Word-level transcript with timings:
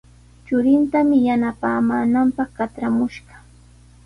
Churintami 0.45 1.17
yanapaamaananpaq 1.27 2.49
katramushqa. 2.57 3.35